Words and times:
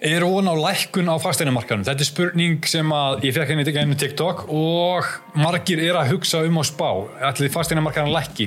Er 0.00 0.24
von 0.24 0.48
á 0.48 0.56
lækkun 0.56 1.10
á 1.12 1.20
fasteinumarkaðum? 1.20 1.82
Þetta 1.84 2.00
er 2.00 2.08
spurning 2.08 2.62
sem 2.64 2.92
að 2.96 3.26
ég 3.26 3.34
fekk 3.36 3.50
henni 3.52 3.66
í 3.68 3.72
gegnum 3.76 3.98
TikTok 4.00 4.46
og 4.48 5.10
margir 5.36 5.82
er 5.84 5.98
að 6.00 6.14
hugsa 6.14 6.40
um 6.46 6.56
á 6.56 6.64
spá. 6.64 6.88
Ætli 7.28 7.50
fasteinumarkaðan 7.52 8.14
lækki? 8.14 8.46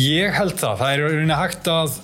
Ég 0.00 0.32
held 0.32 0.56
það. 0.56 0.80
Það 0.80 0.94
er 0.94 1.34
hægt 1.36 1.68
að 1.68 1.98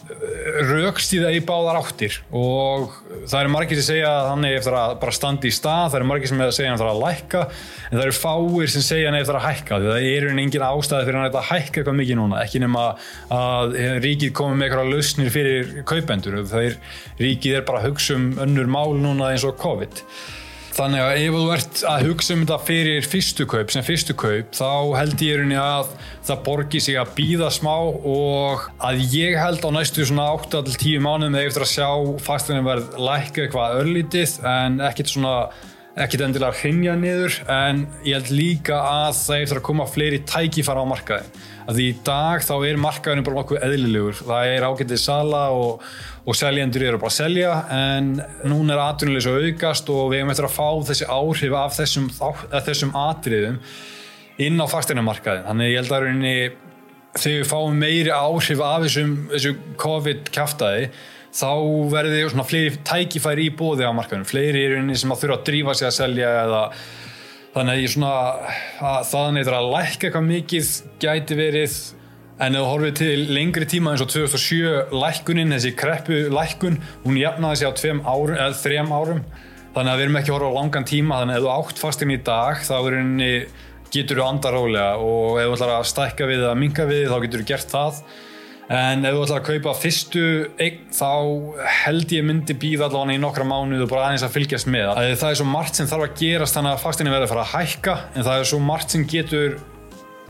raukstíða 0.69 1.33
í 1.33 1.41
báðar 1.49 1.81
áttir 1.81 2.19
og 2.29 2.93
það 3.27 3.41
eru 3.41 3.53
margir 3.53 3.81
sem 3.81 3.89
segja 3.91 4.11
að 4.11 4.29
hann 4.31 4.47
er 4.49 4.57
eftir 4.61 4.77
að 4.79 4.95
bara 5.03 5.15
standa 5.17 5.49
í 5.49 5.53
stað, 5.55 5.91
það 5.91 5.99
eru 5.99 6.09
margir 6.11 6.31
sem 6.31 6.41
segja 6.41 6.71
að 6.71 6.73
hann 6.73 6.79
eftir 6.79 6.91
að 6.93 7.03
lækka 7.03 7.43
en 7.47 7.97
það 7.97 8.05
eru 8.07 8.17
fáir 8.17 8.73
sem 8.73 8.87
segja 8.87 9.07
að 9.07 9.13
hann 9.13 9.21
eftir 9.21 9.39
að 9.41 9.47
hækka 9.47 9.81
því 9.83 9.91
það 9.91 10.09
er 10.13 10.29
engin 10.45 10.67
ástæði 10.69 11.09
fyrir 11.09 11.21
hann 11.21 11.29
að 11.29 11.51
hækka 11.51 11.81
eitthvað 11.83 12.01
mikið 12.01 12.21
núna, 12.21 12.41
ekki 12.47 12.63
nema 12.63 12.87
að 13.37 13.77
ríkið 14.07 14.35
komi 14.41 14.59
með 14.61 14.69
eitthvað 14.69 14.93
lausnir 14.95 15.35
fyrir 15.35 15.77
kaupendur, 15.89 16.41
það 16.51 16.71
er 16.71 16.81
ríkið 17.23 17.61
er 17.61 17.69
bara 17.69 17.83
að 17.83 17.91
hugsa 17.91 18.19
um 18.19 18.27
önnur 18.47 18.75
mál 18.79 18.97
núna 19.01 19.33
eins 19.35 19.47
og 19.47 19.59
COVID 19.61 20.05
Þannig 20.77 21.01
að 21.01 21.19
ef 21.23 21.35
þú 21.37 21.45
ert 21.55 21.79
að 21.89 22.03
hugsa 22.11 22.35
um 22.35 22.41
þetta 22.43 22.57
fyrir 22.67 23.07
fyrstu 23.09 23.45
kaup, 23.49 23.71
sem 23.73 23.85
fyrstu 23.87 24.17
kaup, 24.21 24.51
þá 24.53 24.73
held 24.99 25.23
ég 25.25 25.39
rauninni 25.39 25.57
að 25.57 25.95
það 26.29 26.43
borgi 26.45 26.83
sig 26.85 26.99
að 27.01 27.15
býða 27.17 27.49
smá 27.55 27.73
og 27.73 28.67
að 28.85 29.01
ég 29.15 29.39
held 29.41 29.65
á 29.65 29.71
næstu 29.73 30.05
svona 30.05 30.27
8-10 30.35 31.01
mánuðum 31.07 31.39
eða 31.39 31.49
eftir 31.49 31.65
að 31.65 31.73
sjá 31.73 31.89
fastegnum 32.27 32.69
verð 32.69 33.01
lækka 33.07 33.47
eitthvað 33.47 33.79
örlítið 33.81 34.37
en 34.53 34.77
ekkert 34.85 35.15
svona 35.15 35.35
ekkert 35.97 36.27
endilega 36.27 36.53
að 36.53 36.61
hrinja 36.61 36.97
niður 37.01 37.39
en 37.49 37.87
ég 38.05 38.19
held 38.19 38.33
líka 38.37 38.81
að 38.81 39.15
það 39.21 39.45
eftir 39.45 39.61
að 39.61 39.67
koma 39.71 39.87
fleiri 39.89 40.19
tækifara 40.29 40.85
á 40.85 40.93
markaði. 40.93 41.45
Að 41.67 41.79
því 41.79 41.87
í 41.89 41.95
dag 42.07 42.45
þá 42.47 42.53
er 42.69 42.83
markaðinu 42.83 43.25
bara 43.27 43.41
nokkuð 43.41 43.65
eðlilegur. 43.67 44.21
Það 44.21 44.51
er 44.53 44.67
ágættið 44.69 45.01
sala 45.03 45.47
og 45.57 45.87
og 46.27 46.35
seljendur 46.35 46.83
eru 46.83 46.99
bara 46.99 47.13
að 47.13 47.19
selja 47.21 47.51
en 47.71 48.15
núna 48.51 48.75
er 48.75 48.83
atvinnulegs 48.83 49.29
að 49.31 49.45
aukast 49.47 49.91
og 49.95 50.09
við 50.11 50.21
hefum 50.21 50.33
eftir 50.33 50.49
að 50.49 50.57
fá 50.57 50.71
þessi 50.89 51.11
áhrif 51.17 51.59
af 51.61 51.77
þessum, 51.77 52.09
þessum 52.67 52.95
atriðum 52.99 53.61
inn 54.43 54.59
á 54.59 54.67
fasteinamarkaðin. 54.69 55.47
Þannig 55.47 55.71
ég 55.71 55.79
held 55.81 55.93
að 55.95 56.07
rauninni, 56.07 56.33
þegar 57.15 57.39
við 57.39 57.51
fáum 57.53 57.79
meiri 57.85 58.13
áhrif 58.15 58.65
af 58.67 58.83
þessum, 58.89 59.13
þessum 59.31 59.63
COVID-kæftæði 59.85 60.89
þá 61.37 61.51
því 61.93 62.23
svona 62.33 62.47
fleiri 62.49 62.79
tækifæri 62.87 63.51
í 63.51 63.53
bóði 63.57 63.85
á 63.85 63.93
markaðinu. 63.97 64.29
Fleiri 64.29 64.65
er 64.65 64.77
rauninni 64.77 64.97
sem 64.97 65.13
að 65.13 65.23
þurfa 65.25 65.37
að 65.41 65.45
drífa 65.51 65.77
sig 65.77 65.91
að 65.91 65.99
selja 65.99 66.33
eða 66.47 66.63
þannig 67.57 67.75
að 67.75 67.83
ég 67.83 67.93
svona 67.93 68.15
að 68.93 69.05
það 69.11 69.31
neyður 69.37 69.59
að 69.59 69.71
lækka 69.75 70.09
eitthvað 70.09 70.27
mikið 70.31 70.73
gæti 71.05 71.39
verið 71.39 71.79
En 72.37 72.53
ef 72.53 72.61
þú 72.61 72.69
horfið 72.69 72.97
til 72.99 73.21
lengri 73.33 73.65
tíma 73.65 73.95
eins 73.95 74.03
og 74.05 74.11
2007 74.13 74.91
lækkunin, 74.93 75.55
þessi 75.55 75.71
kreppu 75.73 76.19
lækkun, 76.29 76.75
hún 77.07 77.17
jafnaði 77.17 77.63
sig 77.63 77.71
á 77.73 77.73
árum, 78.05 78.35
eða 78.37 78.59
þrem 78.61 78.93
árum. 78.93 79.23
Þannig 79.73 79.93
að 79.93 79.97
við 79.97 80.05
erum 80.05 80.19
ekki 80.21 80.33
að 80.33 80.37
horfa 80.37 80.51
á 80.53 80.59
langan 80.59 80.89
tíma, 80.91 81.21
þannig 81.23 81.33
að 81.33 81.39
ef 81.39 81.47
þú 81.47 81.55
átt 81.55 81.81
fastinn 81.81 82.13
í 82.13 82.19
dag 82.27 82.61
þá 82.61 82.77
getur 83.97 84.21
þú 84.21 84.27
andar 84.27 84.57
rólega 84.57 85.01
og 85.01 85.41
ef 85.41 85.49
þú 85.49 85.57
ætlar 85.57 85.73
að 85.79 85.89
stækka 85.95 86.29
við 86.29 86.43
eða 86.43 86.61
minga 86.61 86.87
við 86.91 87.09
þá 87.09 87.17
getur 87.25 87.43
þú 87.43 87.49
gert 87.55 87.73
það. 87.73 88.05
En 88.67 89.07
ef 89.07 89.15
þú 89.15 89.21
ætlar 89.23 89.39
að 89.39 89.45
kaupa 89.47 89.73
fyrstu 89.79 90.51
eign 90.59 90.89
þá 90.91 91.15
held 91.85 92.11
ég 92.17 92.25
myndi 92.27 92.51
býða 92.59 92.89
allavega 92.89 93.15
í 93.15 93.21
nokkra 93.23 93.47
mánuð 93.47 93.85
og 93.85 93.91
bara 93.93 94.09
aðeins 94.09 94.25
að 94.27 94.35
fylgjast 94.35 94.67
með. 94.67 94.91
Það. 94.91 95.15
Það 95.21 95.31
er 95.31 95.39
svo 95.39 95.47
margt 95.53 95.79
sem 95.79 95.87
þarf 95.93 96.07
að 96.09 96.17
gerast 96.19 96.59
þannig 96.59 96.75
að 96.75 96.83
fastinni 96.83 97.15
verður 97.15 97.29
að 97.29 97.33
fara 97.35 97.45
að 97.45 97.55
hækka 97.55 97.95
en 98.11 98.27
það 98.27 98.39
er 98.41 98.47
svo 98.51 98.59
margt 98.67 98.91
sem 98.97 99.05
getur 99.13 99.51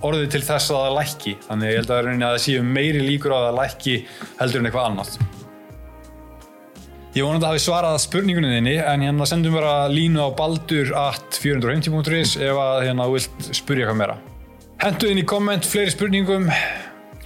orðið 0.04 0.28
til 0.34 0.44
þess 0.50 0.66
að 0.68 0.80
það 0.82 0.96
lækki. 0.98 1.32
Þannig 1.46 1.66
ég 1.72 1.78
held 1.80 1.90
að, 1.96 2.00
að 2.12 2.20
það 2.26 2.44
séu 2.44 2.60
meiri 2.76 3.00
líkur 3.06 3.32
að 3.32 3.46
það 3.46 3.58
lækki 3.62 3.94
heldur 4.42 4.60
en 4.60 4.68
eitthvað 4.68 4.88
annað. 4.90 5.10
Ég 7.16 7.24
vonandi 7.24 7.48
að 7.48 7.52
hafi 7.54 7.64
svarað 7.64 7.96
spurningunni 8.04 8.52
þinni 8.52 8.76
en 8.84 9.00
hérna 9.06 9.24
sendum 9.24 9.56
bara 9.56 9.88
línu 9.88 10.20
á 10.20 10.28
baldur.450.is 10.36 12.36
ef 12.36 12.52
að 12.60 12.84
hérna 12.84 13.08
vilt 13.08 13.32
spurja 13.56 13.88
hvað 13.88 13.96
meira. 14.02 14.20
Hendu 14.84 15.08
inn 15.08 15.22
í 15.22 15.24
komment 15.24 15.64
fleiri 15.64 15.88
spurningum 15.94 16.44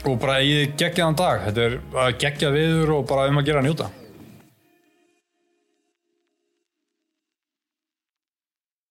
og 0.07 0.21
bara 0.23 0.41
ég 0.45 0.77
geggjaðan 0.81 1.19
dag. 1.19 1.47
Þetta 1.49 1.67
er 1.67 1.81
að 2.07 2.21
gegja 2.25 2.53
viður 2.55 2.95
og 2.99 3.09
bara 3.11 3.29
um 3.31 3.41
að 3.43 3.51
gera 3.51 3.65
njóta 3.65 3.91